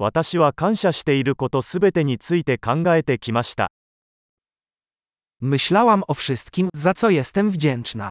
[0.00, 3.68] 私は感謝していることすべてについて考えてきました。
[5.42, 8.08] Myślałam o wszystkim, za co jestem wdzięczna.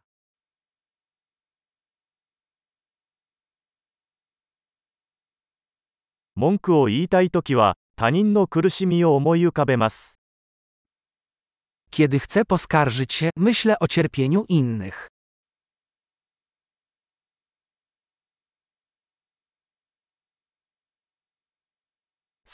[6.36, 10.18] 文句を言いたいときは、他人の苦しみを思い浮かべます。
[11.92, 15.08] Kiedy chcę poskarżyć się, myślę o cierpieniu innych.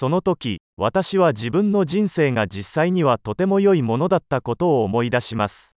[0.03, 5.75] その時私は自分の人生が実際にはとても良いものだったことを思い出します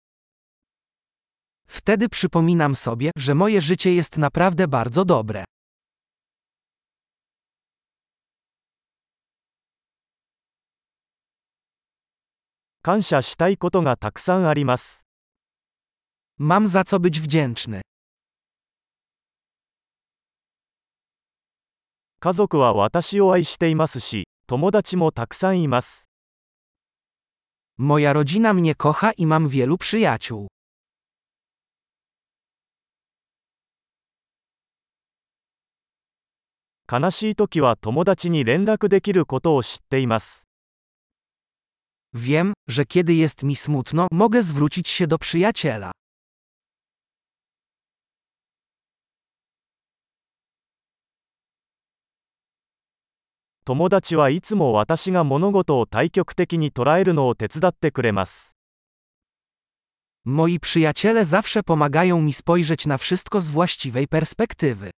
[1.69, 5.45] Wtedy przypominam sobie, że moje życie jest naprawdę bardzo dobre.
[12.83, 15.07] 感謝したいことがたくさんあります。
[16.41, 17.81] Mam za co być wdzięczny.
[22.29, 26.11] 家族は私を愛していますし、友達もたくさんいます。
[27.79, 30.49] Moja rodzina mnie kocha i mam wielu przyjaciół.
[36.93, 40.49] 悲しい時は友達に連絡できることを知っています。
[42.13, 45.93] Wiem, że kiedy jest mi smutno, mogę zwrócić się do przyjaciela.
[53.69, 58.53] 友達はいつも私が物事を対極的に捉えるのを手伝ってくれます。
[60.27, 64.91] Moi przyjaciele zawsze pomagają mi spojrzeć na wszystko z właściwej perspektywy.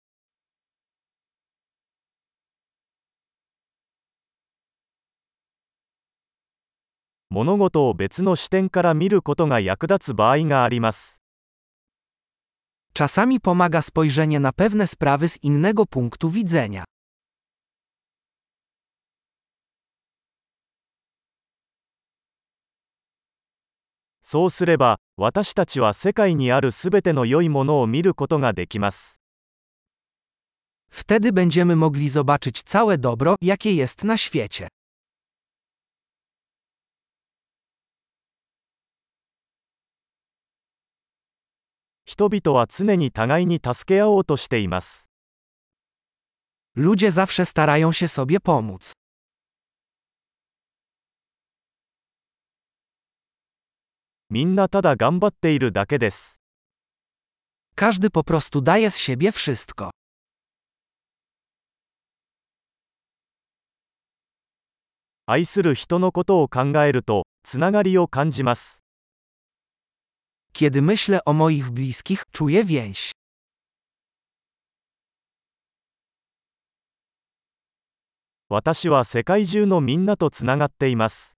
[12.92, 16.84] Czasami pomaga spojrzenie na pewne sprawy z innego punktu widzenia.
[24.30, 29.20] そうすれば、私たちは世界にあるすべての良いものを見ることができます。
[30.92, 34.68] Wtedy będziemy mogli zobaczyć całe dobro, jakie jest na świecie.
[46.76, 48.92] Ludzie zawsze starają się sobie pomóc.
[54.30, 56.42] みんなただ頑張っているだけです。
[57.76, 59.90] Każdy po prostu daje z siebie wszystko.
[65.26, 68.80] 愛する人のことを考えると、つながりを感じます。
[70.52, 73.12] Kiedy myślę o moich bliskich, czuję więź.
[78.50, 81.37] 私は世界中のみんなとつながっています。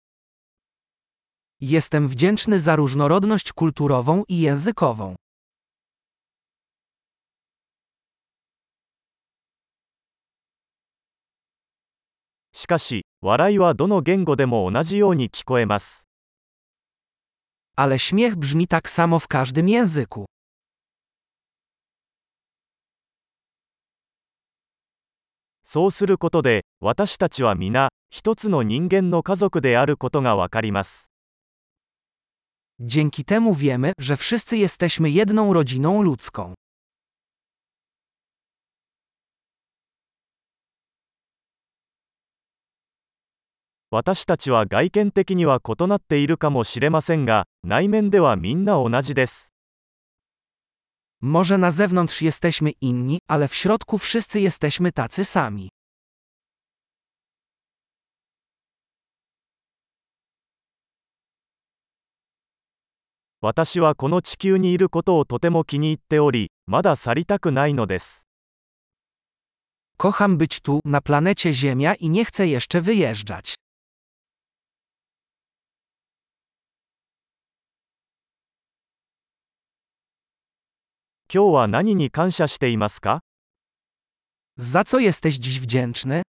[1.63, 5.15] Jestem wdzięczny za różnorodność kulturową i językową.
[17.77, 20.25] Ale śmiech brzmi tak samo w każdym języku.
[25.63, 31.10] そうすることで、私たちは皆、一つの人間の家族であることがわかります。
[32.83, 36.53] Dzięki temu wiemy, że wszyscy jesteśmy jedną rodziną ludzką.
[51.23, 55.69] Może na zewnątrz jesteśmy inni, ale w środku wszyscy jesteśmy tacy sami.
[63.43, 68.27] 私はこの地球にいることをとても気に入っており、まだ去りたくないのです。
[69.97, 73.53] Kocham być tu, na planecie Ziemia i nie chcę jeszcze wyjeżdżać.
[81.33, 83.21] 今日は何に感謝していますか
[84.59, 86.21] Za co jesteś dziś wdzięczny?